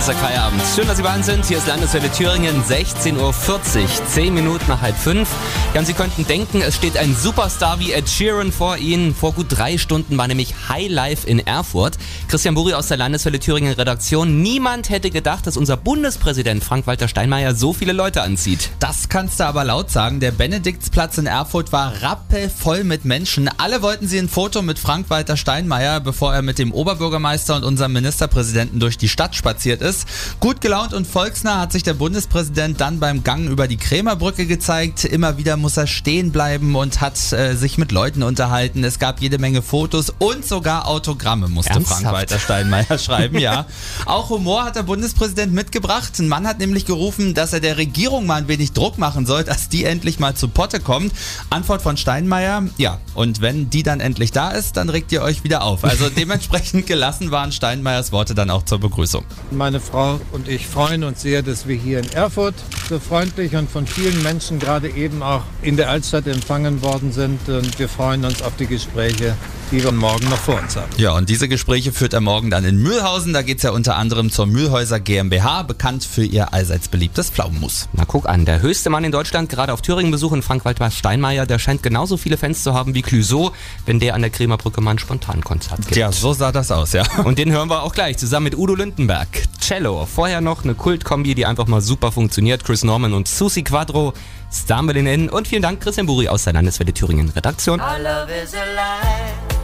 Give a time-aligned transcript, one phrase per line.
[0.00, 0.62] Feierabend.
[0.74, 1.44] Schön, dass Sie bei uns sind.
[1.44, 3.32] Hier ist Landeswelle Thüringen, 16.40 Uhr,
[4.08, 5.28] 10 Minuten nach halb fünf.
[5.74, 9.14] Ja, Sie könnten denken, es steht ein Superstar wie Ed Sheeran vor Ihnen.
[9.14, 11.98] Vor gut drei Stunden war nämlich High Life in Erfurt.
[12.28, 14.40] Christian Buri aus der Landeswelle Thüringen Redaktion.
[14.40, 18.70] Niemand hätte gedacht, dass unser Bundespräsident Frank-Walter Steinmeier so viele Leute anzieht.
[18.80, 20.18] Das kannst du aber laut sagen.
[20.18, 23.50] Der Benediktsplatz in Erfurt war rappelvoll mit Menschen.
[23.58, 27.92] Alle wollten sie ein Foto mit Frank-Walter Steinmeier, bevor er mit dem Oberbürgermeister und unserem
[27.92, 29.89] Ministerpräsidenten durch die Stadt spaziert ist.
[30.40, 35.04] Gut gelaunt und volksnah hat sich der Bundespräsident dann beim Gang über die Krämerbrücke gezeigt.
[35.04, 38.84] Immer wieder muss er stehen bleiben und hat äh, sich mit Leuten unterhalten.
[38.84, 42.02] Es gab jede Menge Fotos und sogar Autogramme musste Ernsthaft?
[42.02, 43.66] Frank-Walter Steinmeier schreiben, ja.
[44.06, 46.18] Auch Humor hat der Bundespräsident mitgebracht.
[46.18, 49.44] Ein Mann hat nämlich gerufen, dass er der Regierung mal ein wenig Druck machen soll,
[49.44, 51.12] dass die endlich mal zu Potte kommt.
[51.50, 52.98] Antwort von Steinmeier, ja.
[53.14, 55.84] Und wenn die dann endlich da ist, dann regt ihr euch wieder auf.
[55.84, 59.24] Also dementsprechend gelassen waren Steinmeiers Worte dann auch zur Begrüßung.
[59.50, 62.54] Meine Frau und ich freuen uns sehr, dass wir hier in Erfurt
[62.88, 67.48] so freundlich und von vielen Menschen gerade eben auch in der Altstadt empfangen worden sind.
[67.48, 69.36] Und wir freuen uns auf die Gespräche,
[69.70, 70.90] die wir morgen noch vor uns haben.
[70.96, 73.32] Ja, und diese Gespräche führt er morgen dann in Mühlhausen.
[73.32, 77.88] Da geht es ja unter anderem zur Mühlhäuser GmbH, bekannt für ihr allseits beliebtes Pflaumenmus.
[77.92, 81.60] Na guck an, der höchste Mann in Deutschland, gerade auf Thüringen besuchen, Frank-Walter Steinmeier, der
[81.60, 83.52] scheint genauso viele Fans zu haben wie Clouseau,
[83.86, 85.96] wenn der an der Krämerbrücke mal ein Spontankonzert gibt.
[85.96, 87.04] Ja, so sah das aus, ja.
[87.24, 89.28] Und den hören wir auch gleich zusammen mit Udo Lindenberg.
[89.70, 90.04] Cello.
[90.04, 92.64] Vorher noch eine Kultkombi, die einfach mal super funktioniert.
[92.64, 94.14] Chris Norman und Susi Quadro.
[94.52, 95.30] Starmelin in.
[95.30, 97.80] Und vielen Dank, Christian Buri aus der Landeswelle Thüringen Redaktion.
[97.80, 99.59] Our love is alive.